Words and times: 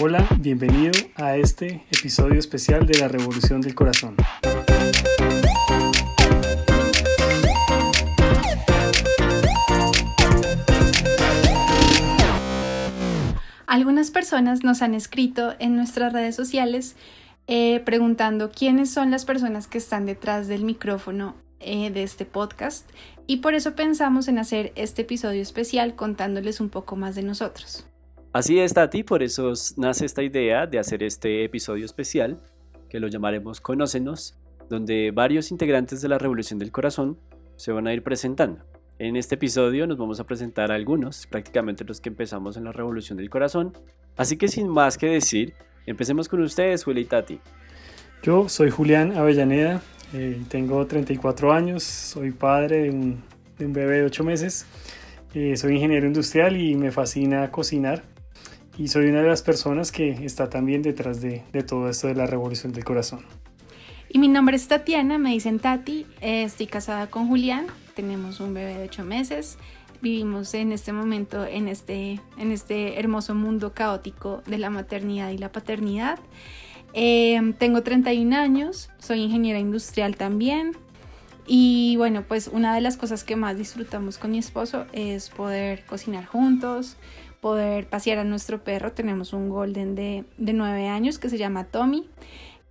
Hola, 0.00 0.26
bienvenido 0.40 0.92
a 1.16 1.36
este 1.36 1.84
episodio 1.90 2.38
especial 2.38 2.86
de 2.86 2.98
la 2.98 3.08
Revolución 3.08 3.60
del 3.60 3.74
Corazón. 3.74 4.16
Algunas 13.66 14.10
personas 14.10 14.64
nos 14.64 14.80
han 14.80 14.94
escrito 14.94 15.54
en 15.58 15.76
nuestras 15.76 16.14
redes 16.14 16.34
sociales 16.34 16.96
eh, 17.46 17.80
preguntando 17.80 18.50
quiénes 18.50 18.90
son 18.90 19.10
las 19.10 19.26
personas 19.26 19.66
que 19.66 19.76
están 19.76 20.06
detrás 20.06 20.48
del 20.48 20.64
micrófono 20.64 21.36
eh, 21.60 21.90
de 21.90 22.02
este 22.02 22.24
podcast 22.24 22.88
y 23.26 23.36
por 23.36 23.54
eso 23.54 23.74
pensamos 23.74 24.26
en 24.28 24.38
hacer 24.38 24.72
este 24.74 25.02
episodio 25.02 25.42
especial 25.42 25.94
contándoles 25.94 26.60
un 26.60 26.70
poco 26.70 26.96
más 26.96 27.14
de 27.14 27.24
nosotros. 27.24 27.86
Así 28.32 28.58
es, 28.58 28.72
Tati, 28.72 29.02
por 29.02 29.22
eso 29.22 29.52
nace 29.76 30.06
esta 30.06 30.22
idea 30.22 30.66
de 30.66 30.78
hacer 30.78 31.02
este 31.02 31.44
episodio 31.44 31.84
especial 31.84 32.38
que 32.88 32.98
lo 32.98 33.08
llamaremos 33.08 33.60
Conócenos, 33.60 34.38
donde 34.70 35.10
varios 35.10 35.50
integrantes 35.50 36.00
de 36.00 36.08
la 36.08 36.16
Revolución 36.16 36.58
del 36.58 36.72
Corazón 36.72 37.18
se 37.56 37.72
van 37.72 37.86
a 37.86 37.92
ir 37.92 38.02
presentando. 38.02 38.64
En 38.98 39.16
este 39.16 39.34
episodio 39.34 39.86
nos 39.86 39.98
vamos 39.98 40.18
a 40.18 40.24
presentar 40.24 40.72
a 40.72 40.76
algunos, 40.76 41.26
prácticamente 41.26 41.84
los 41.84 42.00
que 42.00 42.08
empezamos 42.08 42.56
en 42.56 42.64
la 42.64 42.72
Revolución 42.72 43.18
del 43.18 43.28
Corazón. 43.28 43.76
Así 44.16 44.38
que 44.38 44.48
sin 44.48 44.66
más 44.66 44.96
que 44.96 45.08
decir, 45.08 45.52
empecemos 45.84 46.26
con 46.26 46.40
ustedes, 46.40 46.84
Juli 46.84 47.02
y 47.02 47.04
Tati. 47.04 47.38
Yo 48.22 48.48
soy 48.48 48.70
Julián 48.70 49.12
Avellaneda, 49.12 49.82
eh, 50.14 50.40
tengo 50.48 50.86
34 50.86 51.52
años, 51.52 51.82
soy 51.82 52.30
padre 52.30 52.84
de 52.84 52.90
un, 52.92 53.22
bebé 53.58 53.98
de 53.98 54.04
8 54.04 54.24
meses, 54.24 54.64
eh, 55.34 55.54
soy 55.54 55.74
ingeniero 55.74 56.06
industrial 56.06 56.56
y 56.56 56.76
me 56.76 56.90
fascina 56.92 57.50
cocinar. 57.50 58.11
Y 58.78 58.88
soy 58.88 59.06
una 59.06 59.22
de 59.22 59.28
las 59.28 59.42
personas 59.42 59.92
que 59.92 60.10
está 60.24 60.48
también 60.48 60.82
detrás 60.82 61.20
de, 61.20 61.42
de 61.52 61.62
todo 61.62 61.88
esto 61.88 62.06
de 62.06 62.14
la 62.14 62.26
Revolución 62.26 62.72
del 62.72 62.84
Corazón. 62.84 63.20
Y 64.08 64.18
mi 64.18 64.28
nombre 64.28 64.56
es 64.56 64.68
Tatiana, 64.68 65.18
me 65.18 65.30
dicen 65.30 65.58
Tati, 65.58 66.06
estoy 66.20 66.66
casada 66.66 67.08
con 67.08 67.28
Julián, 67.28 67.66
tenemos 67.94 68.40
un 68.40 68.52
bebé 68.52 68.76
de 68.76 68.84
8 68.84 69.04
meses, 69.04 69.56
vivimos 70.02 70.52
en 70.52 70.72
este 70.72 70.92
momento 70.92 71.46
en 71.46 71.68
este, 71.68 72.20
en 72.36 72.52
este 72.52 72.98
hermoso 72.98 73.34
mundo 73.34 73.72
caótico 73.72 74.42
de 74.46 74.58
la 74.58 74.68
maternidad 74.68 75.30
y 75.30 75.38
la 75.38 75.50
paternidad. 75.50 76.18
Eh, 76.92 77.40
tengo 77.58 77.82
31 77.82 78.36
años, 78.36 78.90
soy 78.98 79.20
ingeniera 79.20 79.58
industrial 79.58 80.16
también. 80.16 80.72
Y 81.46 81.96
bueno, 81.96 82.24
pues 82.26 82.48
una 82.52 82.74
de 82.74 82.80
las 82.80 82.96
cosas 82.96 83.24
que 83.24 83.34
más 83.34 83.56
disfrutamos 83.56 84.18
con 84.18 84.32
mi 84.32 84.38
esposo 84.38 84.86
es 84.92 85.30
poder 85.30 85.84
cocinar 85.86 86.26
juntos, 86.26 86.96
poder 87.42 87.88
pasear 87.88 88.18
a 88.18 88.24
nuestro 88.24 88.64
perro. 88.64 88.92
Tenemos 88.92 89.34
un 89.34 89.50
golden 89.50 89.94
de, 89.94 90.24
de 90.38 90.52
9 90.54 90.88
años 90.88 91.18
que 91.18 91.28
se 91.28 91.36
llama 91.36 91.64
Tommy. 91.64 92.08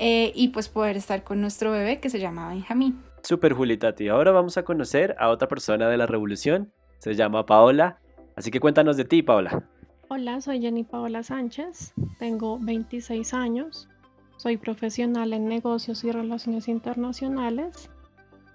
Eh, 0.03 0.31
y 0.33 0.47
pues 0.47 0.67
poder 0.67 0.97
estar 0.97 1.23
con 1.23 1.41
nuestro 1.41 1.71
bebé 1.71 1.99
que 1.99 2.09
se 2.09 2.19
llama 2.19 2.49
Benjamín. 2.49 2.99
Super 3.21 3.53
Julitati, 3.53 4.07
ahora 4.07 4.31
vamos 4.31 4.57
a 4.57 4.63
conocer 4.63 5.15
a 5.19 5.29
otra 5.29 5.47
persona 5.47 5.89
de 5.89 5.97
la 5.97 6.07
revolución, 6.07 6.71
se 6.97 7.13
llama 7.13 7.45
Paola, 7.45 7.99
así 8.35 8.49
que 8.49 8.59
cuéntanos 8.59 8.97
de 8.97 9.05
ti, 9.05 9.21
Paola. 9.21 9.63
Hola, 10.07 10.41
soy 10.41 10.59
Jenny 10.59 10.83
Paola 10.83 11.21
Sánchez, 11.21 11.93
tengo 12.17 12.57
26 12.59 13.31
años, 13.35 13.89
soy 14.37 14.57
profesional 14.57 15.33
en 15.33 15.47
negocios 15.47 16.03
y 16.03 16.11
relaciones 16.11 16.67
internacionales, 16.67 17.91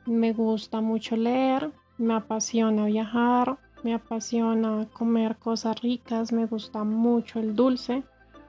me 0.05 0.33
gusta 0.33 0.81
mucho 0.81 1.17
leer, 1.17 1.70
me 1.97 2.14
apasiona 2.14 2.87
viajar, 2.87 3.56
me 3.87 3.95
apasiona 3.95 4.89
comer 4.92 5.37
cosas 5.37 5.81
ricas, 5.81 6.33
me 6.33 6.47
gusta 6.47 6.83
mucho 6.83 7.39
el 7.39 7.55
dulce, 7.55 8.03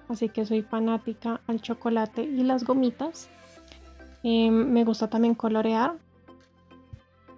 así 0.09 0.29
que 0.29 0.47
soy 0.47 0.63
fanática 0.63 1.41
al 1.45 1.61
chocolate 1.61 2.23
y 2.23 2.41
las 2.41 2.63
gomitas. 2.63 3.29
Em, 4.23 4.51
me 4.51 4.83
gusta 4.83 5.07
también 5.07 5.35
colorear, 5.35 5.93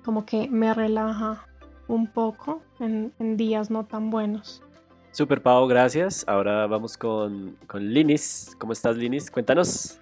como 0.06 0.26
que 0.26 0.48
me 0.48 0.74
relaja 0.74 1.46
un 1.90 2.08
poco 2.08 2.62
en, 2.80 3.12
días 3.36 3.70
no 3.70 3.84
tan 3.84 4.10
buenos. 4.10 4.64
Super 5.12 5.42
Pau, 5.42 5.68
gracias. 5.68 6.24
Ahora 6.26 6.68
vamos 6.68 6.98
con, 6.98 7.58
con 7.68 7.84
Linis. 7.94 8.56
¿Cómo 8.60 8.72
estás, 8.72 8.96
Linis? 8.96 9.30
Cuéntanos. 9.30 10.00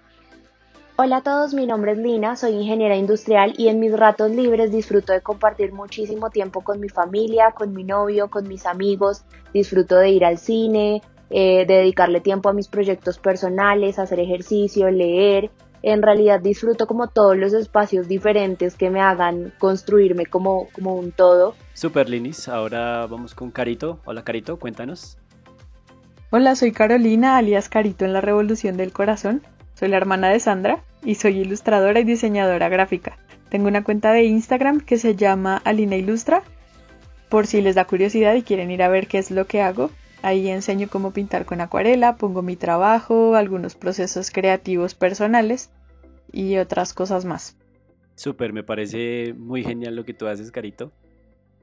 Hola 1.00 1.18
a 1.18 1.22
todos, 1.22 1.54
mi 1.54 1.64
nombre 1.64 1.92
es 1.92 1.98
Lina, 1.98 2.34
soy 2.34 2.54
ingeniera 2.54 2.96
industrial 2.96 3.54
y 3.56 3.68
en 3.68 3.78
mis 3.78 3.96
ratos 3.96 4.32
libres 4.32 4.72
disfruto 4.72 5.12
de 5.12 5.20
compartir 5.20 5.72
muchísimo 5.72 6.30
tiempo 6.30 6.62
con 6.62 6.80
mi 6.80 6.88
familia, 6.88 7.52
con 7.52 7.72
mi 7.72 7.84
novio, 7.84 8.30
con 8.30 8.48
mis 8.48 8.66
amigos, 8.66 9.22
disfruto 9.54 9.94
de 9.94 10.10
ir 10.10 10.24
al 10.24 10.38
cine, 10.38 11.00
eh, 11.30 11.66
dedicarle 11.68 12.20
tiempo 12.20 12.48
a 12.48 12.52
mis 12.52 12.66
proyectos 12.66 13.20
personales, 13.20 14.00
hacer 14.00 14.18
ejercicio, 14.18 14.90
leer. 14.90 15.52
En 15.82 16.02
realidad 16.02 16.40
disfruto 16.40 16.88
como 16.88 17.06
todos 17.06 17.36
los 17.36 17.52
espacios 17.52 18.08
diferentes 18.08 18.74
que 18.74 18.90
me 18.90 19.00
hagan 19.00 19.54
construirme 19.60 20.26
como, 20.26 20.66
como 20.72 20.96
un 20.96 21.12
todo. 21.12 21.54
Super 21.74 22.10
Linis, 22.10 22.48
ahora 22.48 23.06
vamos 23.06 23.36
con 23.36 23.52
Carito. 23.52 24.00
Hola 24.04 24.24
Carito, 24.24 24.58
cuéntanos. 24.58 25.16
Hola, 26.30 26.56
soy 26.56 26.72
Carolina, 26.72 27.36
alias 27.36 27.68
Carito 27.68 28.04
en 28.04 28.12
la 28.12 28.20
Revolución 28.20 28.76
del 28.76 28.92
Corazón. 28.92 29.42
Soy 29.74 29.86
la 29.86 29.96
hermana 29.96 30.28
de 30.30 30.40
Sandra 30.40 30.82
y 31.04 31.14
soy 31.16 31.40
ilustradora 31.40 32.00
y 32.00 32.04
diseñadora 32.04 32.68
gráfica. 32.68 33.18
Tengo 33.48 33.68
una 33.68 33.84
cuenta 33.84 34.12
de 34.12 34.24
Instagram 34.24 34.80
que 34.80 34.98
se 34.98 35.16
llama 35.16 35.56
Alina 35.64 35.96
Ilustra. 35.96 36.42
Por 37.28 37.46
si 37.46 37.60
les 37.60 37.74
da 37.74 37.84
curiosidad 37.84 38.34
y 38.34 38.42
quieren 38.42 38.70
ir 38.70 38.82
a 38.82 38.88
ver 38.88 39.06
qué 39.06 39.18
es 39.18 39.30
lo 39.30 39.46
que 39.46 39.62
hago, 39.62 39.90
Ahí 40.22 40.48
enseño 40.48 40.88
cómo 40.90 41.12
pintar 41.12 41.44
con 41.44 41.60
acuarela, 41.60 42.16
pongo 42.16 42.42
mi 42.42 42.56
trabajo, 42.56 43.36
algunos 43.36 43.76
procesos 43.76 44.30
creativos 44.30 44.94
personales 44.94 45.70
y 46.32 46.56
otras 46.56 46.92
cosas 46.92 47.24
más. 47.24 47.56
Súper, 48.16 48.52
me 48.52 48.64
parece 48.64 49.32
muy 49.34 49.62
genial 49.62 49.94
lo 49.94 50.04
que 50.04 50.14
tú 50.14 50.26
haces, 50.26 50.50
Carito. 50.50 50.92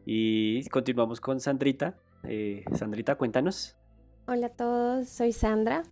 Y 0.05 0.63
continuamos 0.69 1.19
con 1.19 1.41
Sandrita. 1.41 1.95
Eh, 2.23 2.63
Sandrita, 2.73 3.15
cuéntanos. 3.15 3.75
Hola 4.25 4.47
a 4.47 4.49
todos, 4.49 5.09
soy 5.09 5.33
Sandra 5.33 5.83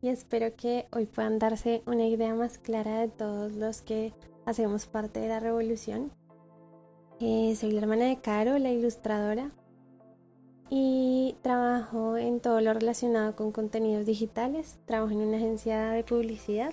y 0.00 0.08
espero 0.08 0.54
que 0.56 0.86
hoy 0.92 1.06
puedan 1.06 1.38
darse 1.38 1.82
una 1.86 2.06
idea 2.06 2.34
más 2.34 2.58
clara 2.58 3.00
de 3.00 3.08
todos 3.08 3.52
los 3.52 3.82
que 3.82 4.12
hacemos 4.46 4.86
parte 4.86 5.20
de 5.20 5.28
la 5.28 5.40
revolución. 5.40 6.12
Eh, 7.20 7.56
soy 7.56 7.72
la 7.72 7.80
hermana 7.80 8.04
de 8.04 8.20
Caro, 8.20 8.58
la 8.58 8.70
ilustradora, 8.70 9.50
y 10.70 11.36
trabajo 11.42 12.16
en 12.16 12.40
todo 12.40 12.60
lo 12.60 12.72
relacionado 12.74 13.34
con 13.34 13.52
contenidos 13.52 14.06
digitales. 14.06 14.78
Trabajo 14.84 15.12
en 15.12 15.20
una 15.20 15.38
agencia 15.38 15.90
de 15.90 16.04
publicidad 16.04 16.72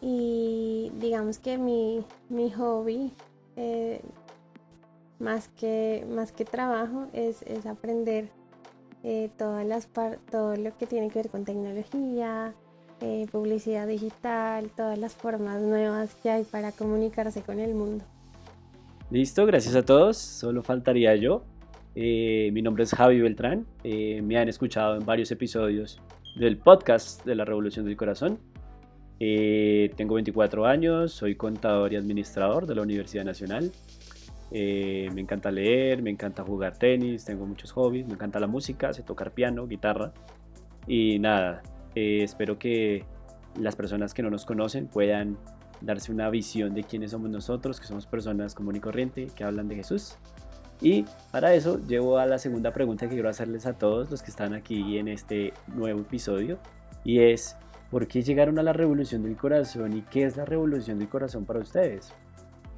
y 0.00 0.92
digamos 1.00 1.38
que 1.38 1.56
mi, 1.56 2.04
mi 2.28 2.50
hobby, 2.50 3.12
eh, 3.56 4.02
más, 5.18 5.48
que, 5.48 6.06
más 6.10 6.30
que 6.30 6.44
trabajo, 6.44 7.06
es, 7.12 7.42
es 7.42 7.64
aprender 7.64 8.28
eh, 9.04 9.30
todas 9.38 9.64
las 9.64 9.88
todo 10.30 10.56
lo 10.56 10.76
que 10.76 10.86
tiene 10.86 11.10
que 11.10 11.20
ver 11.20 11.28
con 11.28 11.44
tecnología, 11.44 12.54
eh, 13.00 13.26
publicidad 13.30 13.86
digital, 13.86 14.70
todas 14.76 14.98
las 14.98 15.14
formas 15.14 15.60
nuevas 15.60 16.16
que 16.16 16.30
hay 16.30 16.44
para 16.44 16.72
comunicarse 16.72 17.42
con 17.42 17.60
el 17.60 17.74
mundo. 17.74 18.04
Listo, 19.10 19.46
gracias 19.46 19.76
a 19.76 19.84
todos. 19.84 20.16
Solo 20.16 20.62
faltaría 20.62 21.14
yo. 21.14 21.44
Eh, 21.94 22.50
mi 22.52 22.62
nombre 22.62 22.84
es 22.84 22.92
Javi 22.94 23.20
Beltrán. 23.20 23.66
Eh, 23.84 24.20
me 24.22 24.38
han 24.38 24.48
escuchado 24.48 24.96
en 24.96 25.06
varios 25.06 25.30
episodios 25.30 26.00
del 26.36 26.56
podcast 26.56 27.24
de 27.24 27.34
la 27.34 27.44
Revolución 27.44 27.84
del 27.84 27.96
Corazón. 27.96 28.38
Eh, 29.20 29.92
tengo 29.96 30.14
24 30.14 30.66
años, 30.66 31.12
soy 31.12 31.36
contador 31.36 31.92
y 31.92 31.96
administrador 31.96 32.66
de 32.66 32.74
la 32.74 32.82
Universidad 32.82 33.24
Nacional. 33.24 33.70
Me 34.54 35.20
encanta 35.20 35.50
leer, 35.50 36.02
me 36.02 36.10
encanta 36.10 36.44
jugar 36.44 36.78
tenis, 36.78 37.24
tengo 37.24 37.44
muchos 37.46 37.72
hobbies, 37.72 38.06
me 38.06 38.14
encanta 38.14 38.38
la 38.38 38.46
música, 38.46 38.92
sé 38.92 39.02
tocar 39.02 39.32
piano, 39.32 39.66
guitarra. 39.66 40.12
Y 40.86 41.18
nada, 41.18 41.62
espero 41.94 42.58
que 42.58 43.04
las 43.60 43.76
personas 43.76 44.14
que 44.14 44.22
no 44.22 44.30
nos 44.30 44.44
conocen 44.44 44.86
puedan 44.86 45.38
darse 45.80 46.12
una 46.12 46.30
visión 46.30 46.74
de 46.74 46.84
quiénes 46.84 47.10
somos 47.10 47.30
nosotros, 47.30 47.80
que 47.80 47.86
somos 47.86 48.06
personas 48.06 48.54
común 48.54 48.76
y 48.76 48.80
corriente, 48.80 49.26
que 49.34 49.44
hablan 49.44 49.68
de 49.68 49.76
Jesús 49.76 50.16
y 50.80 51.04
para 51.30 51.54
eso 51.54 51.80
llevo 51.86 52.18
a 52.18 52.26
la 52.26 52.38
segunda 52.38 52.72
pregunta 52.72 53.08
que 53.08 53.14
quiero 53.14 53.28
hacerles 53.28 53.66
a 53.66 53.74
todos 53.74 54.10
los 54.10 54.22
que 54.22 54.30
están 54.30 54.54
aquí 54.54 54.98
en 54.98 55.08
este 55.08 55.52
nuevo 55.68 56.00
episodio 56.00 56.58
y 57.04 57.20
es 57.20 57.56
¿por 57.90 58.06
qué 58.08 58.22
llegaron 58.22 58.58
a 58.58 58.62
la 58.62 58.72
revolución 58.72 59.22
del 59.22 59.36
corazón 59.36 59.96
y 59.96 60.02
qué 60.02 60.24
es 60.24 60.36
la 60.36 60.44
revolución 60.44 60.98
del 60.98 61.08
corazón 61.08 61.44
para 61.44 61.60
ustedes? 61.60 62.12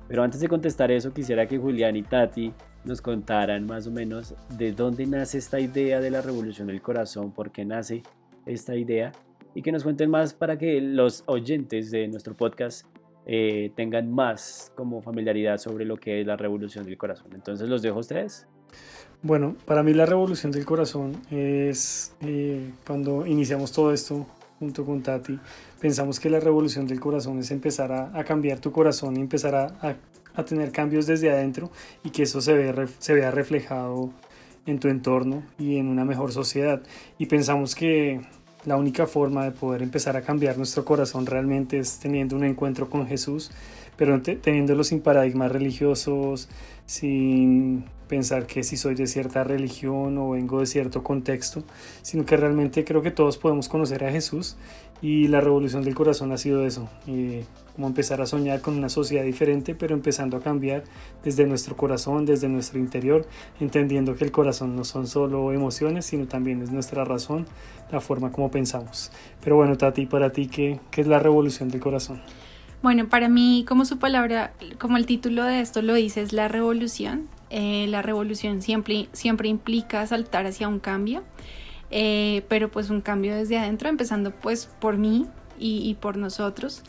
Pero 0.08 0.22
antes 0.22 0.40
de 0.40 0.48
contestar 0.48 0.90
eso 0.90 1.12
quisiera 1.12 1.46
que 1.46 1.58
Julián 1.58 1.96
y 1.96 2.02
Tati 2.02 2.52
nos 2.84 3.00
contaran 3.00 3.66
más 3.66 3.86
o 3.86 3.90
menos 3.90 4.34
de 4.56 4.72
dónde 4.72 5.06
nace 5.06 5.38
esta 5.38 5.58
idea 5.58 6.00
de 6.00 6.10
la 6.10 6.22
revolución 6.22 6.68
del 6.68 6.80
corazón, 6.80 7.32
por 7.32 7.50
qué 7.50 7.64
nace 7.64 8.02
esta 8.46 8.76
idea 8.76 9.12
y 9.54 9.62
que 9.62 9.72
nos 9.72 9.82
cuenten 9.82 10.10
más 10.10 10.34
para 10.34 10.58
que 10.58 10.80
los 10.80 11.24
oyentes 11.26 11.90
de 11.90 12.06
nuestro 12.08 12.36
podcast 12.36 12.86
eh, 13.26 13.72
tengan 13.74 14.12
más 14.12 14.70
como 14.76 15.02
familiaridad 15.02 15.58
sobre 15.58 15.84
lo 15.84 15.96
que 15.96 16.20
es 16.20 16.26
la 16.26 16.36
revolución 16.36 16.84
del 16.84 16.96
corazón. 16.96 17.28
Entonces 17.34 17.68
los 17.68 17.82
dejo 17.82 17.96
a 17.96 18.00
ustedes. 18.00 18.46
Bueno, 19.22 19.56
para 19.64 19.82
mí 19.82 19.94
la 19.94 20.06
revolución 20.06 20.52
del 20.52 20.64
corazón 20.64 21.20
es 21.30 22.14
eh, 22.20 22.70
cuando 22.86 23.26
iniciamos 23.26 23.72
todo 23.72 23.92
esto 23.92 24.26
junto 24.58 24.84
con 24.84 25.02
Tati, 25.02 25.38
pensamos 25.80 26.18
que 26.18 26.30
la 26.30 26.40
revolución 26.40 26.86
del 26.86 27.00
corazón 27.00 27.38
es 27.38 27.50
empezar 27.50 27.92
a, 27.92 28.24
cambiar 28.24 28.58
tu 28.58 28.72
corazón 28.72 29.16
y 29.16 29.20
empezar 29.20 29.54
a, 29.54 29.96
a, 30.34 30.44
tener 30.44 30.72
cambios 30.72 31.06
desde 31.06 31.30
adentro 31.30 31.70
y 32.04 32.10
que 32.10 32.22
eso 32.22 32.40
se, 32.40 32.54
ve, 32.54 32.88
se 32.98 33.14
vea 33.14 33.30
reflejado 33.30 34.10
en 34.66 34.80
tu 34.80 34.88
entorno 34.88 35.42
y 35.58 35.76
en 35.76 35.88
una 35.88 36.04
mejor 36.04 36.32
sociedad. 36.32 36.82
Y 37.18 37.26
pensamos 37.26 37.74
que 37.74 38.20
la 38.64 38.76
única 38.76 39.06
forma 39.06 39.44
de 39.44 39.52
poder 39.52 39.82
empezar 39.82 40.16
a 40.16 40.22
cambiar 40.22 40.58
nuestro 40.58 40.84
corazón 40.84 41.24
realmente 41.26 41.78
es 41.78 41.98
teniendo 41.98 42.36
un 42.36 42.44
encuentro 42.44 42.90
con 42.90 43.06
Jesús, 43.06 43.52
pero 43.96 44.20
teniéndolo 44.20 44.84
sin 44.84 45.00
paradigmas 45.00 45.52
religiosos, 45.52 46.48
sin 46.84 47.84
pensar 48.08 48.46
que 48.46 48.62
si 48.62 48.76
soy 48.76 48.94
de 48.94 49.06
cierta 49.06 49.44
religión 49.44 50.16
o 50.18 50.30
vengo 50.30 50.60
de 50.60 50.66
cierto 50.66 51.02
contexto, 51.02 51.64
sino 52.02 52.24
que 52.24 52.36
realmente 52.36 52.84
creo 52.84 53.02
que 53.02 53.10
todos 53.10 53.38
podemos 53.38 53.68
conocer 53.68 54.04
a 54.04 54.10
Jesús 54.10 54.56
y 55.02 55.28
la 55.28 55.40
revolución 55.40 55.84
del 55.84 55.94
corazón 55.94 56.32
ha 56.32 56.38
sido 56.38 56.64
eso, 56.64 56.88
eh, 57.06 57.44
como 57.74 57.86
empezar 57.86 58.20
a 58.22 58.26
soñar 58.26 58.60
con 58.60 58.76
una 58.78 58.88
sociedad 58.88 59.24
diferente, 59.24 59.74
pero 59.74 59.94
empezando 59.94 60.36
a 60.36 60.40
cambiar 60.40 60.84
desde 61.22 61.46
nuestro 61.46 61.76
corazón, 61.76 62.24
desde 62.24 62.48
nuestro 62.48 62.78
interior, 62.78 63.26
entendiendo 63.60 64.14
que 64.16 64.24
el 64.24 64.32
corazón 64.32 64.74
no 64.74 64.84
son 64.84 65.06
solo 65.06 65.52
emociones, 65.52 66.06
sino 66.06 66.26
también 66.26 66.62
es 66.62 66.70
nuestra 66.70 67.04
razón, 67.04 67.46
la 67.92 68.00
forma 68.00 68.32
como 68.32 68.50
pensamos. 68.50 69.12
Pero 69.44 69.56
bueno, 69.56 69.76
Tati, 69.76 70.06
para 70.06 70.30
ti, 70.30 70.46
¿qué, 70.48 70.80
qué 70.90 71.02
es 71.02 71.06
la 71.06 71.18
revolución 71.18 71.68
del 71.68 71.80
corazón? 71.80 72.22
Bueno, 72.82 73.08
para 73.08 73.28
mí, 73.28 73.64
como 73.68 73.84
su 73.84 73.98
palabra, 73.98 74.52
como 74.78 74.96
el 74.96 75.06
título 75.06 75.44
de 75.44 75.60
esto 75.60 75.82
lo 75.82 75.94
dice, 75.94 76.22
es 76.22 76.32
la 76.32 76.48
revolución. 76.48 77.28
Eh, 77.50 77.86
la 77.88 78.02
revolución 78.02 78.60
siempre, 78.60 79.08
siempre 79.12 79.48
implica 79.48 80.04
saltar 80.06 80.46
hacia 80.46 80.66
un 80.66 80.80
cambio, 80.80 81.22
eh, 81.90 82.44
pero 82.48 82.70
pues 82.70 82.90
un 82.90 83.00
cambio 83.00 83.36
desde 83.36 83.58
adentro, 83.58 83.88
empezando 83.88 84.32
pues 84.32 84.66
por 84.80 84.98
mí 84.98 85.26
y, 85.58 85.94
por 86.00 86.16
nosotros. 86.16 86.82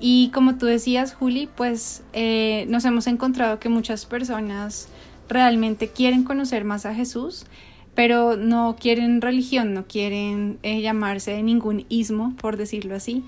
Y 0.00 0.30
como 0.30 0.56
tú 0.56 0.66
decías, 0.66 1.14
Juli, 1.14 1.48
pues 1.54 2.02
eh, 2.14 2.64
nos 2.68 2.84
hemos 2.86 3.06
encontrado 3.06 3.60
que 3.60 3.68
muchas 3.68 4.06
personas 4.06 4.88
realmente 5.28 5.88
quieren 5.88 6.24
conocer 6.24 6.64
más 6.64 6.86
a 6.86 6.94
Jesús, 6.94 7.44
pero 7.94 8.36
no 8.36 8.76
quieren 8.80 9.20
religión, 9.20 9.74
no 9.74 9.86
quieren 9.86 10.58
llamarse 10.62 11.32
de 11.32 11.42
ningún 11.42 11.84
ismo, 11.90 12.34
por 12.40 12.56
decirlo 12.56 12.94
así. 12.94 13.24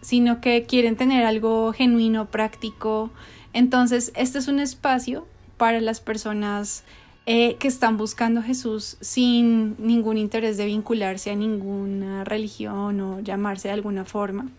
Sino 0.00 0.40
que 0.40 0.64
quieren 0.64 0.96
tener 0.96 1.26
algo 1.26 1.72
genuino, 1.72 2.30
práctico. 2.30 3.10
Entonces, 3.54 4.12
este 4.14 4.38
es 4.38 4.48
un 4.48 4.60
espacio 4.60 5.26
para 5.56 5.80
las 5.80 6.00
personas 6.00 6.84
eh, 7.26 7.56
que 7.58 7.68
están 7.68 7.96
buscando 7.96 8.40
a 8.40 8.42
Jesús 8.42 8.98
sin 9.00 9.76
ningún 9.78 10.18
interés 10.18 10.58
de 10.58 10.66
vincularse 10.66 11.30
a 11.30 11.36
ninguna 11.36 12.24
religión 12.24 13.00
o 13.00 13.20
llamarse 13.20 13.68
de 13.68 13.74
alguna 13.74 14.04
forma. 14.04 14.50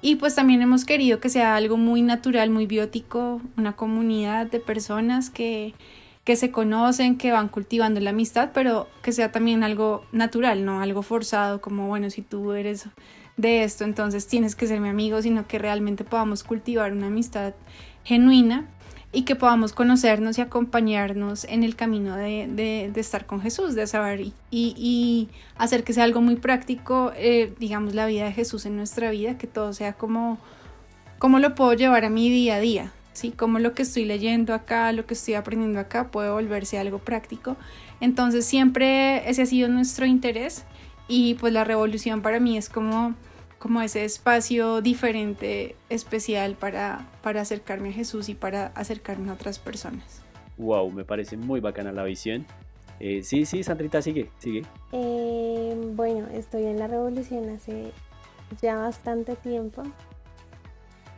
Y 0.00 0.16
pues 0.16 0.36
también 0.36 0.62
hemos 0.62 0.84
querido 0.84 1.20
que 1.20 1.28
sea 1.28 1.56
algo 1.56 1.76
muy 1.76 2.00
natural, 2.00 2.50
muy 2.50 2.66
biótico, 2.66 3.42
una 3.56 3.74
comunidad 3.74 4.46
de 4.46 4.60
personas 4.60 5.28
que, 5.28 5.74
que 6.22 6.36
se 6.36 6.52
conocen, 6.52 7.18
que 7.18 7.32
van 7.32 7.48
cultivando 7.48 7.98
la 8.00 8.10
amistad, 8.10 8.52
pero 8.54 8.88
que 9.02 9.12
sea 9.12 9.32
también 9.32 9.64
algo 9.64 10.04
natural, 10.12 10.64
no 10.64 10.80
algo 10.80 11.02
forzado, 11.02 11.60
como 11.60 11.88
bueno, 11.88 12.10
si 12.10 12.22
tú 12.22 12.52
eres 12.52 12.86
de 13.36 13.64
esto, 13.64 13.84
entonces 13.84 14.26
tienes 14.28 14.54
que 14.54 14.66
ser 14.66 14.80
mi 14.80 14.88
amigo, 14.88 15.20
sino 15.20 15.46
que 15.46 15.58
realmente 15.58 16.04
podamos 16.04 16.44
cultivar 16.44 16.92
una 16.92 17.08
amistad 17.08 17.54
genuina 18.08 18.64
y 19.12 19.22
que 19.22 19.36
podamos 19.36 19.74
conocernos 19.74 20.38
y 20.38 20.40
acompañarnos 20.40 21.44
en 21.44 21.62
el 21.62 21.76
camino 21.76 22.16
de, 22.16 22.90
estar 22.96 23.26
con 23.26 23.42
Jesús, 23.42 23.74
de 23.74 23.86
saber 23.86 24.20
y, 24.20 24.32
y, 24.50 25.28
hacer 25.58 25.84
que 25.84 25.92
sea 25.92 26.04
algo 26.04 26.22
muy 26.22 26.36
práctico, 26.36 27.12
eh, 27.16 27.52
digamos, 27.58 27.94
la 27.94 28.06
vida 28.06 28.24
de 28.24 28.32
Jesús 28.32 28.64
en 28.64 28.76
nuestra 28.76 29.10
vida, 29.10 29.36
que 29.36 29.46
todo 29.46 29.74
sea 29.74 29.92
como, 29.92 30.38
como 31.18 31.38
lo 31.38 31.54
puedo 31.54 31.74
llevar 31.74 32.06
a 32.06 32.10
mi 32.10 32.30
día 32.30 32.56
a 32.56 32.60
día, 32.60 32.92
¿sí? 33.12 33.30
Como 33.30 33.58
lo 33.58 33.74
que 33.74 33.82
estoy 33.82 34.06
leyendo 34.06 34.54
acá, 34.54 34.90
lo 34.92 35.04
que 35.04 35.12
estoy 35.12 35.34
aprendiendo 35.34 35.78
acá 35.78 36.10
puede 36.10 36.30
volverse 36.30 36.78
algo 36.78 36.98
práctico. 36.98 37.56
Entonces 38.00 38.46
siempre 38.46 39.28
ese 39.28 39.42
ha 39.42 39.46
sido 39.46 39.68
nuestro 39.68 40.06
interés 40.06 40.64
y 41.08 41.34
pues 41.34 41.52
la 41.52 41.64
revolución 41.64 42.22
para 42.22 42.40
mí 42.40 42.56
es 42.56 42.70
como 42.70 43.14
como 43.58 43.82
ese 43.82 44.04
espacio 44.04 44.80
diferente, 44.80 45.74
especial 45.88 46.54
para, 46.54 47.08
para 47.22 47.40
acercarme 47.40 47.90
a 47.90 47.92
Jesús 47.92 48.28
y 48.28 48.34
para 48.34 48.68
acercarme 48.68 49.30
a 49.30 49.34
otras 49.34 49.58
personas. 49.58 50.22
Wow, 50.56 50.90
me 50.90 51.04
parece 51.04 51.36
muy 51.36 51.60
bacana 51.60 51.92
la 51.92 52.04
visión. 52.04 52.46
Eh, 53.00 53.22
sí, 53.22 53.46
sí, 53.46 53.62
Sandrita, 53.62 54.02
sigue, 54.02 54.30
sigue. 54.38 54.62
Eh, 54.92 55.76
bueno, 55.94 56.26
estoy 56.32 56.66
en 56.66 56.78
la 56.78 56.88
revolución 56.88 57.48
hace 57.50 57.92
ya 58.60 58.76
bastante 58.76 59.36
tiempo 59.36 59.82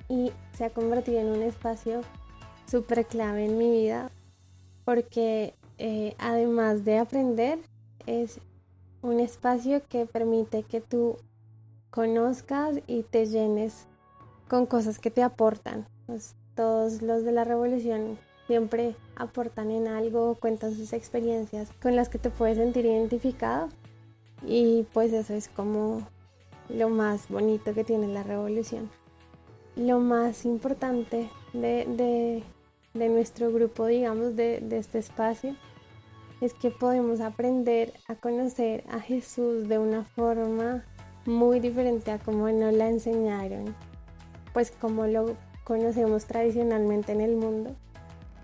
y 0.08 0.32
se 0.52 0.64
ha 0.64 0.70
convertido 0.70 1.20
en 1.20 1.28
un 1.28 1.42
espacio 1.42 2.02
súper 2.66 3.06
clave 3.06 3.46
en 3.46 3.56
mi 3.56 3.70
vida 3.70 4.10
porque 4.84 5.54
eh, 5.78 6.14
además 6.18 6.84
de 6.84 6.98
aprender 6.98 7.58
es 8.06 8.40
un 9.02 9.20
espacio 9.20 9.82
que 9.88 10.04
permite 10.04 10.62
que 10.64 10.80
tú 10.80 11.16
conozcas 11.90 12.76
y 12.86 13.02
te 13.02 13.26
llenes 13.26 13.86
con 14.48 14.66
cosas 14.66 14.98
que 14.98 15.10
te 15.10 15.22
aportan. 15.22 15.86
Pues, 16.06 16.34
todos 16.54 17.02
los 17.02 17.24
de 17.24 17.32
la 17.32 17.44
revolución 17.44 18.18
siempre 18.46 18.96
aportan 19.16 19.70
en 19.70 19.86
algo, 19.86 20.34
cuentan 20.34 20.74
sus 20.74 20.92
experiencias 20.92 21.70
con 21.80 21.94
las 21.94 22.08
que 22.08 22.18
te 22.18 22.30
puedes 22.30 22.58
sentir 22.58 22.84
identificado 22.84 23.68
y 24.44 24.86
pues 24.92 25.12
eso 25.12 25.34
es 25.34 25.48
como 25.48 26.06
lo 26.68 26.88
más 26.88 27.28
bonito 27.28 27.74
que 27.74 27.84
tiene 27.84 28.08
la 28.08 28.22
revolución. 28.22 28.90
Lo 29.76 30.00
más 30.00 30.44
importante 30.44 31.30
de, 31.52 32.42
nuestro 32.94 33.52
grupo, 33.52 33.86
digamos, 33.86 34.34
de, 34.36 34.60
de 34.60 34.78
este 34.78 34.98
espacio, 34.98 35.54
es 36.40 36.54
que 36.54 36.70
podemos 36.70 37.20
aprender 37.20 37.92
a 38.08 38.16
conocer 38.16 38.84
a 38.90 39.00
Jesús 39.00 39.68
de 39.68 39.78
una 39.78 40.04
forma 40.04 40.84
muy 41.26 41.60
diferente 41.60 42.10
a 42.10 42.18
como 42.18 42.50
nos 42.50 42.72
la 42.74 42.88
enseñaron, 42.88 43.74
pues 44.52 44.70
como 44.70 45.06
lo 45.06 45.36
conocemos 45.64 46.26
tradicionalmente 46.26 47.12
en 47.12 47.20
el 47.20 47.36
mundo, 47.36 47.74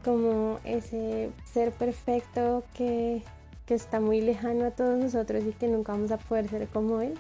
como 0.05 0.58
ese 0.64 1.31
ser 1.44 1.73
perfecto 1.73 2.64
que, 2.75 3.23
está 3.69 3.99
muy 3.99 4.20
lejano 4.20 4.67
a 4.67 4.70
todos 4.70 4.96
nosotros 4.96 5.43
y 5.44 5.50
que 5.50 5.67
nunca 5.67 5.90
vamos 5.90 6.12
a 6.12 6.19
poder 6.19 6.49
ser 6.49 6.69
como 6.69 7.00
él, 7.00 7.14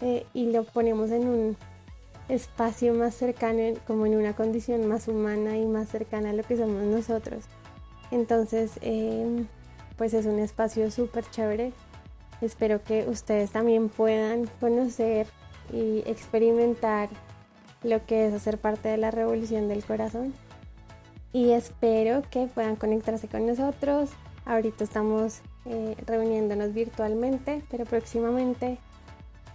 eh, 0.00 0.24
y 0.32 0.52
lo 0.52 0.62
ponemos 0.62 1.10
en 1.10 1.26
un 1.26 1.56
espacio 2.28 2.94
más 2.94 3.16
cercano, 3.16 3.74
como 3.84 4.06
en 4.06 4.14
una 4.14 4.36
condición 4.36 4.86
más 4.86 5.08
humana 5.08 5.56
y 5.56 5.66
más 5.66 5.88
cercana 5.88 6.30
a 6.30 6.32
lo 6.32 6.44
que 6.44 6.56
somos 6.56 6.84
nosotros. 6.84 7.44
Entonces, 8.12 8.78
eh, 8.82 9.44
pues 9.96 10.14
es 10.14 10.26
un 10.26 10.38
espacio 10.38 10.92
súper 10.92 11.28
chévere 11.28 11.72
Espero 12.40 12.82
que 12.82 13.06
ustedes 13.08 13.50
también 13.50 13.88
puedan 13.88 14.46
conocer 14.60 15.26
y 15.72 16.02
experimentar 16.06 17.08
lo 17.82 18.04
que 18.06 18.26
es 18.26 18.34
hacer 18.34 18.58
parte 18.58 18.88
de 18.88 18.96
la 18.96 19.10
revolución 19.10 19.68
del 19.68 19.84
corazón. 19.84 20.34
Y 21.32 21.50
espero 21.50 22.22
que 22.30 22.46
puedan 22.46 22.76
conectarse 22.76 23.28
con 23.28 23.46
nosotros. 23.46 24.10
Ahorita 24.44 24.84
estamos 24.84 25.40
eh, 25.66 25.96
reuniéndonos 26.06 26.72
virtualmente, 26.72 27.62
pero 27.70 27.84
próximamente 27.84 28.78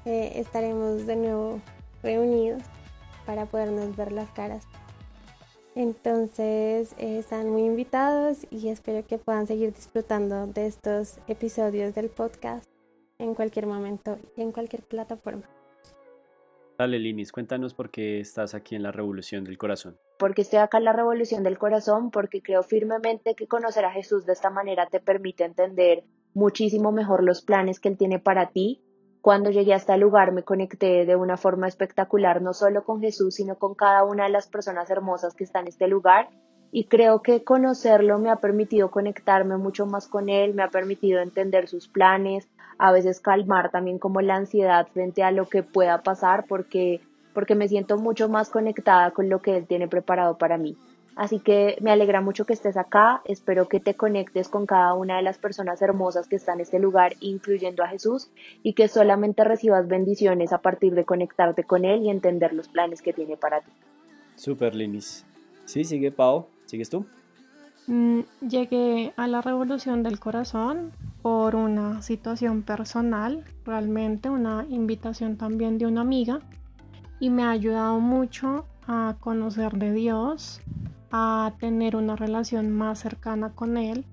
eh, 0.05 0.33
estaremos 0.35 1.07
de 1.07 1.15
nuevo 1.15 1.61
reunidos 2.03 2.61
para 3.25 3.45
podernos 3.45 3.95
ver 3.95 4.11
las 4.11 4.29
caras. 4.31 4.65
Entonces 5.75 6.93
eh, 6.99 7.17
están 7.17 7.49
muy 7.49 7.63
invitados 7.63 8.45
y 8.51 8.67
espero 8.67 9.07
que 9.07 9.17
puedan 9.17 9.47
seguir 9.47 9.73
disfrutando 9.73 10.45
de 10.45 10.67
estos 10.67 11.17
episodios 11.27 11.95
del 11.95 12.09
podcast 12.09 12.72
en 13.23 13.35
cualquier 13.35 13.65
momento 13.65 14.17
y 14.35 14.41
en 14.41 14.51
cualquier 14.51 14.83
plataforma. 14.83 15.43
Dale, 16.77 16.97
Linis, 16.97 17.31
cuéntanos 17.31 17.73
por 17.73 17.91
qué 17.91 18.19
estás 18.19 18.55
aquí 18.55 18.75
en 18.75 18.83
la 18.83 18.91
Revolución 18.91 19.43
del 19.43 19.57
Corazón. 19.57 19.97
Porque 20.17 20.41
estoy 20.41 20.59
acá 20.59 20.79
en 20.79 20.85
la 20.85 20.93
Revolución 20.93 21.43
del 21.43 21.59
Corazón, 21.59 22.09
porque 22.09 22.41
creo 22.41 22.63
firmemente 22.63 23.35
que 23.35 23.47
conocer 23.47 23.85
a 23.85 23.91
Jesús 23.91 24.25
de 24.25 24.33
esta 24.33 24.49
manera 24.49 24.87
te 24.87 24.99
permite 24.99 25.43
entender 25.43 26.03
muchísimo 26.33 26.91
mejor 26.91 27.23
los 27.23 27.43
planes 27.43 27.79
que 27.79 27.89
Él 27.89 27.97
tiene 27.97 28.19
para 28.19 28.49
ti. 28.49 28.81
Cuando 29.21 29.51
llegué 29.51 29.73
a 29.73 29.77
este 29.77 29.95
lugar 29.97 30.31
me 30.33 30.43
conecté 30.43 31.05
de 31.05 31.15
una 31.15 31.37
forma 31.37 31.67
espectacular, 31.67 32.41
no 32.41 32.53
solo 32.53 32.83
con 32.83 33.01
Jesús, 33.01 33.35
sino 33.35 33.57
con 33.57 33.75
cada 33.75 34.03
una 34.03 34.25
de 34.25 34.31
las 34.31 34.47
personas 34.47 34.89
hermosas 34.89 35.35
que 35.35 35.43
están 35.43 35.61
en 35.61 35.69
este 35.69 35.87
lugar. 35.87 36.29
Y 36.71 36.85
creo 36.85 37.21
que 37.21 37.43
conocerlo 37.43 38.17
me 38.17 38.31
ha 38.31 38.37
permitido 38.37 38.89
conectarme 38.89 39.57
mucho 39.57 39.85
más 39.85 40.07
con 40.07 40.27
Él, 40.27 40.55
me 40.55 40.63
ha 40.63 40.69
permitido 40.69 41.21
entender 41.21 41.67
sus 41.67 41.87
planes, 41.87 42.49
a 42.77 42.91
veces 42.91 43.19
calmar 43.19 43.71
también 43.71 43.99
como 43.99 44.21
la 44.21 44.35
ansiedad 44.35 44.87
frente 44.93 45.23
a 45.23 45.31
lo 45.31 45.47
que 45.47 45.63
pueda 45.63 46.01
pasar 46.01 46.45
porque, 46.47 47.01
porque 47.33 47.55
me 47.55 47.67
siento 47.67 47.97
mucho 47.97 48.29
más 48.29 48.49
conectada 48.49 49.11
con 49.11 49.29
lo 49.29 49.41
que 49.41 49.57
Él 49.57 49.67
tiene 49.67 49.87
preparado 49.87 50.37
para 50.37 50.57
mí. 50.57 50.77
Así 51.15 51.39
que 51.39 51.77
me 51.79 51.91
alegra 51.91 52.21
mucho 52.21 52.45
que 52.45 52.53
estés 52.53 52.75
acá, 52.75 53.21
espero 53.25 53.67
que 53.67 53.79
te 53.79 53.93
conectes 53.93 54.49
con 54.49 54.65
cada 54.65 54.95
una 54.95 55.17
de 55.17 55.21
las 55.21 55.37
personas 55.37 55.81
hermosas 55.81 56.27
que 56.27 56.35
están 56.35 56.55
en 56.55 56.61
este 56.61 56.79
lugar, 56.79 57.13
incluyendo 57.19 57.83
a 57.83 57.87
Jesús, 57.87 58.29
y 58.63 58.73
que 58.73 58.87
solamente 58.87 59.43
recibas 59.43 59.87
bendiciones 59.87 60.53
a 60.53 60.57
partir 60.59 60.95
de 60.95 61.05
conectarte 61.05 61.63
con 61.63 61.85
Él 61.85 62.01
y 62.01 62.09
entender 62.09 62.53
los 62.53 62.67
planes 62.67 63.03
que 63.03 63.13
tiene 63.13 63.37
para 63.37 63.61
ti. 63.61 63.71
Super, 64.35 64.73
Linis. 64.73 65.23
Sí, 65.65 65.83
sigue 65.83 66.11
Pau, 66.11 66.47
¿sigues 66.65 66.89
tú? 66.89 67.05
Mm, 67.85 68.21
llegué 68.41 69.13
a 69.15 69.27
la 69.27 69.41
revolución 69.41 70.03
del 70.03 70.19
corazón 70.19 70.93
por 71.23 71.55
una 71.55 72.01
situación 72.01 72.63
personal, 72.63 73.45
realmente 73.63 74.29
una 74.29 74.65
invitación 74.69 75.37
también 75.37 75.77
de 75.77 75.87
una 75.87 76.01
amiga, 76.01 76.41
y 77.21 77.29
me 77.29 77.43
ha 77.43 77.51
ayudado 77.51 78.01
mucho 78.01 78.65
a 78.87 79.15
conocer 79.21 79.71
de 79.77 79.93
Dios, 79.93 80.59
a 81.11 81.53
tener 81.61 81.95
una 81.95 82.17
relación 82.17 82.71
más 82.71 82.99
cercana 82.99 83.53
con 83.53 83.77
Él 83.77 84.05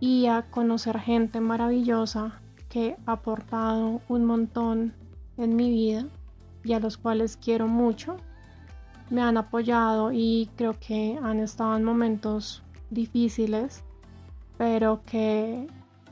y 0.00 0.26
a 0.26 0.50
conocer 0.50 0.98
gente 0.98 1.40
maravillosa 1.40 2.40
que 2.68 2.96
ha 3.06 3.12
aportado 3.12 4.00
un 4.08 4.24
montón 4.24 4.92
en 5.36 5.54
mi 5.54 5.70
vida 5.70 6.06
y 6.64 6.72
a 6.72 6.80
los 6.80 6.96
cuales 6.96 7.36
quiero 7.36 7.68
mucho. 7.68 8.16
Me 9.10 9.22
han 9.22 9.36
apoyado 9.36 10.10
y 10.10 10.50
creo 10.56 10.74
que 10.80 11.20
han 11.22 11.38
estado 11.38 11.76
en 11.76 11.84
momentos 11.84 12.64
difíciles, 12.90 13.84
pero 14.58 15.02
que 15.04 15.68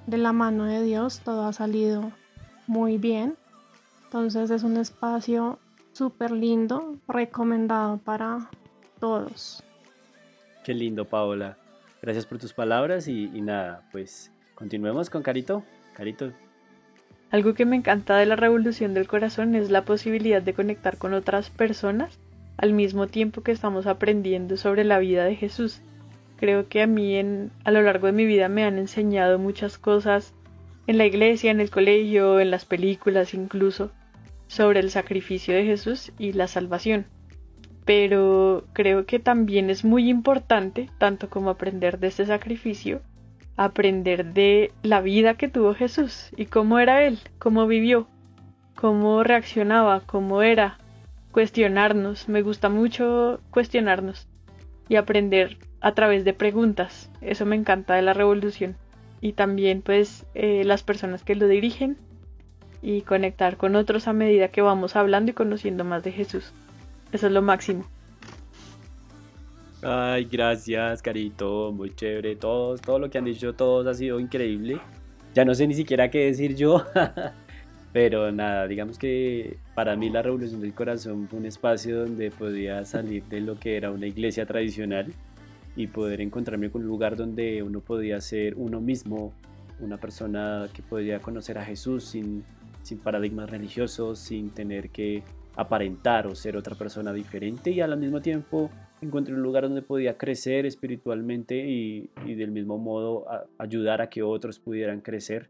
de 0.09 0.17
la 0.17 0.33
mano 0.33 0.65
de 0.65 0.83
Dios 0.83 1.21
todo 1.21 1.47
ha 1.47 1.53
salido 1.53 2.13
muy 2.67 2.97
bien. 2.97 3.37
Entonces 4.05 4.51
es 4.51 4.63
un 4.63 4.79
espacio 4.79 5.59
súper 5.93 6.31
lindo, 6.31 6.97
recomendado 7.07 7.99
para 7.99 8.49
todos. 9.01 9.63
Qué 10.65 10.73
lindo, 10.73 11.05
Paola. 11.05 11.59
Gracias 12.01 12.25
por 12.25 12.39
tus 12.39 12.55
palabras 12.55 13.07
y, 13.07 13.27
nada, 13.43 13.87
pues 13.93 14.33
continuemos 14.55 15.11
con 15.11 15.23
Carito. 15.23 15.63
Carito. 15.95 16.33
Algo 17.31 17.53
que 17.53 17.67
me 17.67 17.77
encanta 17.77 18.17
de 18.17 18.25
la 18.25 18.37
revolución 18.37 18.95
del 18.95 19.09
corazón 19.09 19.55
es 19.55 19.71
la 19.71 19.85
posibilidad 19.85 20.41
de 20.41 20.55
conectar 20.55 20.97
con 20.97 21.13
otras 21.13 21.51
personas 21.51 22.19
al 22.57 22.73
mismo 22.73 23.09
tiempo 23.09 23.43
que 23.43 23.53
estamos 23.53 23.87
aprendiendo 23.87 24.57
sobre 24.57 24.85
la 24.85 24.99
vida 24.99 25.25
de 25.25 25.37
Jesús. 25.37 25.83
Creo 26.39 26.69
que 26.69 26.83
a 26.83 26.87
mí 26.87 27.17
en, 27.17 27.51
a 27.65 27.73
lo 27.73 27.83
largo 27.83 28.07
de 28.07 28.13
mi 28.13 28.25
vida 28.25 28.49
me 28.49 28.65
han 28.65 28.79
enseñado 28.79 29.39
muchas 29.39 29.77
cosas 29.77 30.35
en 30.87 30.97
la 30.97 31.05
iglesia, 31.05 31.51
en 31.51 31.61
el 31.61 31.71
colegio, 31.71 32.39
en 32.39 32.51
las 32.53 32.65
películas 32.65 33.35
incluso, 33.35 33.91
sobre 34.47 34.81
el 34.81 34.91
sacrificio 34.91 35.55
de 35.55 35.65
Jesús 35.65 36.13
y 36.17 36.33
la 36.33 36.47
salvación. 36.47 37.07
Pero 37.85 38.65
creo 38.73 39.05
que 39.05 39.19
también 39.19 39.69
es 39.69 39.85
muy 39.85 40.09
importante, 40.09 40.89
tanto 40.99 41.29
como 41.29 41.51
aprender 41.51 41.99
de 41.99 42.07
este 42.07 42.25
sacrificio, 42.25 43.03
aprender 43.57 44.33
de 44.33 44.71
la 44.83 45.01
vida 45.01 45.35
que 45.35 45.49
tuvo 45.49 45.75
Jesús 45.75 46.31
y 46.37 46.47
cómo 46.47 46.79
era 46.79 47.03
Él, 47.03 47.19
cómo 47.41 47.67
vivió, 47.67 48.07
cómo 48.77 49.25
reaccionaba, 49.25 50.03
cómo 50.07 50.43
era, 50.43 50.79
cuestionarnos, 51.33 52.29
me 52.29 52.43
gusta 52.43 52.69
mucho 52.69 53.41
cuestionarnos 53.51 54.29
y 54.89 54.97
aprender 54.97 55.59
a 55.81 55.95
través 55.95 56.25
de 56.25 56.33
preguntas, 56.33 57.11
eso 57.21 57.47
me 57.47 57.57
encanta 57.57 57.95
de 57.95 58.03
la 58.03 58.15
revolución 58.15 58.77
y 59.21 59.33
también 59.33 59.83
pues 59.83 60.27
eh, 60.35 60.65
las 60.65 60.83
personas 60.83 61.23
que 61.23 61.35
lo 61.35 61.49
dirigen 61.49 61.97
y 62.83 63.03
conectar 63.03 63.57
con 63.57 63.77
otros 63.77 64.09
a 64.09 64.13
medida 64.13 64.49
que 64.49 64.63
vamos 64.63 64.97
hablando 64.97 65.31
y 65.31 65.35
conociendo 65.35 65.85
más 65.85 66.05
de 66.05 66.13
Jesús. 66.13 66.53
Eso 67.13 67.27
es 67.27 67.33
lo 67.33 67.43
máximo. 67.43 67.85
Ay, 69.83 70.25
gracias, 70.25 71.03
Carito, 71.03 71.73
muy 71.73 71.95
chévere. 71.95 72.37
Todos, 72.37 72.81
todo 72.81 72.99
lo 72.99 73.11
que 73.11 73.19
han 73.19 73.25
dicho, 73.25 73.55
todos 73.55 73.87
ha 73.87 73.95
sido 73.95 74.19
increíble. 74.19 74.81
Ya 75.35 75.45
no 75.45 75.55
sé 75.55 75.67
ni 75.67 75.75
siquiera 75.75 76.11
qué 76.11 76.27
decir 76.27 76.57
yo. 76.57 76.85
Pero 77.93 78.31
nada, 78.33 78.67
digamos 78.67 78.99
que 78.99 79.57
para 79.75 79.97
mí 79.97 80.11
la 80.11 80.23
Revolución 80.23 80.61
del 80.61 80.75
Corazón 80.75 81.27
fue 81.29 81.39
un 81.39 81.47
espacio 81.47 82.01
donde 82.01 82.31
podía 82.31 82.85
salir 82.85 83.25
de 83.25 83.41
lo 83.41 83.59
que 83.59 83.77
era 83.77 83.91
una 83.91 84.07
iglesia 84.07 84.47
tradicional 84.47 85.13
y 85.79 85.87
poder 85.87 86.21
encontrarme 86.21 86.71
con 86.71 86.83
un 86.83 86.89
lugar 86.89 87.15
donde 87.15 87.63
uno 87.63 87.81
podía 87.81 88.21
ser 88.21 88.57
uno 88.57 88.81
mismo, 88.81 89.33
una 89.79 89.97
persona 89.97 90.67
que 90.75 90.83
podía 90.83 91.21
conocer 91.21 91.57
a 91.57 91.65
Jesús 91.65 92.05
sin, 92.05 92.43
sin 92.83 92.99
paradigmas 92.99 93.49
religiosos, 93.49 94.19
sin 94.19 94.51
tener 94.51 94.91
que 94.91 95.23
aparentar 95.55 96.27
o 96.27 96.35
ser 96.35 96.57
otra 96.57 96.75
persona 96.75 97.13
diferente 97.13 97.71
y 97.71 97.81
al 97.81 97.97
mismo 97.97 98.21
tiempo 98.21 98.71
encontré 99.01 99.35
un 99.35 99.41
lugar 99.41 99.63
donde 99.65 99.83
podía 99.83 100.19
crecer 100.19 100.67
espiritualmente 100.67 101.55
y, 101.57 102.11
del 102.27 102.51
mismo 102.51 102.77
modo 102.77 103.27
ayudar 103.57 104.03
a 104.03 104.09
que 104.09 104.25
otros 104.25 104.59
pudieran 104.59 105.01
crecer. 105.01 105.49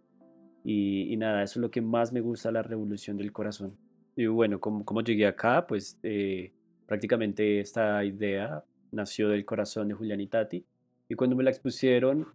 Y, 0.62 1.16
nada, 1.16 1.42
eso 1.42 1.58
es 1.58 1.62
lo 1.62 1.70
que 1.70 1.80
más 1.80 2.12
me 2.12 2.20
gusta 2.20 2.52
la 2.52 2.62
revolución 2.62 3.16
del 3.16 3.32
corazón. 3.32 3.78
Y 4.14 4.26
bueno, 4.26 4.60
como, 4.60 5.00
llegué 5.00 5.26
acá, 5.26 5.66
pues 5.66 5.98
eh, 6.02 6.52
prácticamente 6.86 7.60
esta 7.60 8.04
idea 8.04 8.62
nació 8.92 9.28
del 9.28 9.44
corazón 9.44 9.88
de 9.88 9.94
Julián 9.94 10.20
y 10.20 10.26
Tati. 10.26 10.64
Y 11.08 11.14
cuando 11.14 11.36
me 11.36 11.44
la 11.44 11.50
expusieron 11.50 12.26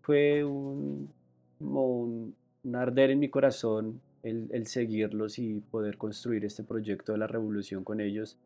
fue 0.00 0.44
un, 0.44 1.12
un 1.60 2.34
arder 2.74 3.10
en 3.10 3.18
mi 3.18 3.28
corazón 3.28 4.00
el, 4.22 4.66
seguirlos 4.66 5.38
y 5.38 5.60
poder 5.60 5.98
construir 5.98 6.44
este 6.44 6.62
proyecto 6.62 7.12
de 7.12 7.18
la 7.18 7.26
revolución 7.26 7.84
con 7.84 8.00
ellos, 8.00 8.38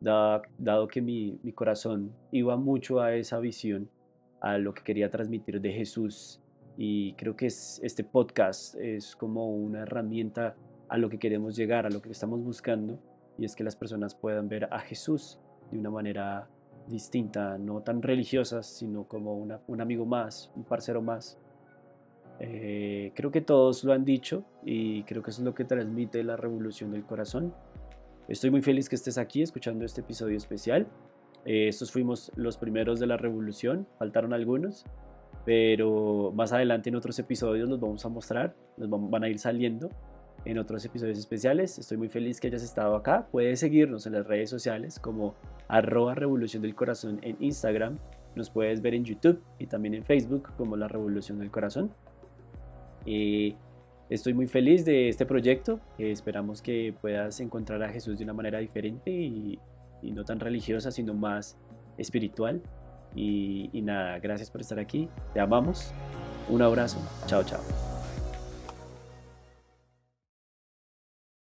dado, 0.00 0.88
que 0.88 1.02
mi, 1.02 1.38
corazón 1.54 2.12
iba 2.32 2.56
mucho 2.56 3.00
a 3.00 3.14
esa 3.14 3.38
visión, 3.38 3.90
a 4.40 4.58
lo 4.58 4.72
que 4.72 4.82
quería 4.82 5.10
transmitir 5.10 5.60
de 5.60 5.72
Jesús. 5.72 6.40
Y 6.76 7.14
creo 7.14 7.36
que 7.36 7.46
es, 7.46 7.80
este 7.82 8.04
podcast 8.04 8.76
es 8.76 9.16
como 9.16 9.50
una 9.50 9.80
herramienta 9.80 10.56
a 10.88 10.96
lo 10.96 11.10
que 11.10 11.18
queremos 11.18 11.56
llegar, 11.56 11.86
a 11.86 11.90
lo 11.90 12.00
que 12.00 12.10
estamos 12.10 12.42
buscando, 12.42 12.98
y 13.36 13.44
es 13.44 13.54
que 13.54 13.64
las 13.64 13.76
personas 13.76 14.14
puedan 14.14 14.48
ver 14.48 14.68
a 14.72 14.80
Jesús 14.80 15.38
de 15.70 15.78
una 15.78 15.90
manera 15.90 16.48
distinta, 16.88 17.58
no 17.58 17.80
tan 17.82 18.02
religiosa, 18.02 18.62
sino 18.62 19.04
como 19.04 19.34
un 19.34 19.80
amigo 19.80 20.06
más, 20.06 20.50
un 20.56 20.64
parcero 20.64 21.02
más, 21.02 21.38
eh, 22.40 23.12
creo 23.14 23.30
que 23.30 23.40
todos 23.40 23.82
lo 23.82 23.92
han 23.92 24.04
dicho 24.04 24.44
y 24.64 25.02
creo 25.04 25.22
que 25.22 25.30
eso 25.30 25.40
es 25.40 25.44
lo 25.44 25.54
que 25.54 25.64
transmite 25.64 26.22
la 26.22 26.36
revolución 26.36 26.92
del 26.92 27.04
corazón. 27.04 27.52
Estoy 28.28 28.50
muy 28.50 28.62
feliz 28.62 28.88
que 28.88 28.94
estés 28.94 29.18
aquí 29.18 29.42
escuchando 29.42 29.84
este 29.84 30.02
episodio 30.02 30.36
especial. 30.36 30.86
Eh, 31.44 31.68
estos 31.68 31.90
fuimos 31.90 32.30
los 32.36 32.56
primeros 32.58 33.00
de 33.00 33.06
la 33.06 33.16
revolución, 33.16 33.86
faltaron 33.98 34.32
algunos, 34.32 34.84
pero 35.44 36.32
más 36.34 36.52
adelante 36.52 36.90
en 36.90 36.96
otros 36.96 37.18
episodios 37.18 37.68
los 37.68 37.80
vamos 37.80 38.04
a 38.04 38.08
mostrar, 38.08 38.54
los 38.76 38.88
van 38.88 39.24
a 39.24 39.28
ir 39.28 39.38
saliendo 39.38 39.88
en 40.44 40.58
otros 40.58 40.84
episodios 40.84 41.18
especiales. 41.18 41.78
Estoy 41.78 41.96
muy 41.96 42.08
feliz 42.08 42.40
que 42.40 42.48
hayas 42.48 42.62
estado 42.62 42.94
acá. 42.94 43.26
Puedes 43.32 43.60
seguirnos 43.60 44.06
en 44.06 44.12
las 44.12 44.26
redes 44.26 44.50
sociales 44.50 45.00
como 45.00 45.34
arroba 45.68 46.14
revolución 46.14 46.62
del 46.62 46.74
corazón 46.74 47.20
en 47.22 47.36
Instagram. 47.40 47.98
Nos 48.34 48.50
puedes 48.50 48.82
ver 48.82 48.94
en 48.94 49.04
YouTube 49.04 49.42
y 49.58 49.66
también 49.66 49.94
en 49.94 50.04
Facebook 50.04 50.50
como 50.56 50.76
la 50.76 50.88
revolución 50.88 51.38
del 51.38 51.50
corazón. 51.50 51.90
Eh, 53.06 53.54
estoy 54.10 54.34
muy 54.34 54.46
feliz 54.46 54.84
de 54.84 55.08
este 55.08 55.26
proyecto. 55.26 55.80
esperamos 55.98 56.62
que 56.62 56.94
puedas 57.00 57.40
encontrar 57.40 57.82
a 57.82 57.88
Jesús 57.88 58.18
de 58.18 58.24
una 58.24 58.32
manera 58.32 58.58
diferente 58.58 59.10
y, 59.10 59.58
no 60.02 60.24
tan 60.24 60.40
religiosa, 60.40 60.90
sino 60.90 61.14
más 61.14 61.56
espiritual. 61.96 62.62
y 63.14 63.80
nada, 63.82 64.18
gracias 64.18 64.50
por 64.50 64.60
estar 64.60 64.78
aquí. 64.78 65.08
Te 65.34 65.40
amamos. 65.40 65.92
Un 66.48 66.62
abrazo. 66.62 66.98
Chao, 67.26 67.42
chao. 67.42 67.97